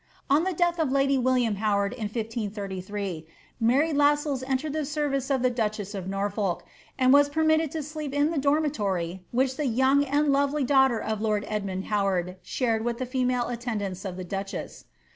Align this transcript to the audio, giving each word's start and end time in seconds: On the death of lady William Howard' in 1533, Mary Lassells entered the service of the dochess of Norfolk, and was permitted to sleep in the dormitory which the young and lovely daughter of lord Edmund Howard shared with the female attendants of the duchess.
On 0.31 0.45
the 0.45 0.53
death 0.53 0.79
of 0.79 0.91
lady 0.91 1.19
William 1.19 1.57
Howard' 1.57 1.93
in 1.93 2.05
1533, 2.05 3.27
Mary 3.59 3.93
Lassells 3.93 4.41
entered 4.47 4.73
the 4.73 4.83
service 4.83 5.29
of 5.29 5.43
the 5.43 5.51
dochess 5.51 5.93
of 5.93 6.07
Norfolk, 6.07 6.65
and 6.97 7.13
was 7.13 7.29
permitted 7.29 7.69
to 7.69 7.83
sleep 7.83 8.11
in 8.11 8.31
the 8.31 8.39
dormitory 8.39 9.21
which 9.29 9.57
the 9.57 9.67
young 9.67 10.03
and 10.03 10.33
lovely 10.33 10.63
daughter 10.63 10.97
of 10.99 11.21
lord 11.21 11.45
Edmund 11.47 11.85
Howard 11.85 12.37
shared 12.41 12.83
with 12.83 12.97
the 12.97 13.05
female 13.05 13.47
attendants 13.49 14.03
of 14.03 14.17
the 14.17 14.23
duchess. 14.25 14.85